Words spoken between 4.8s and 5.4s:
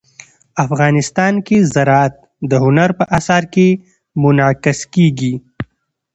کېږي.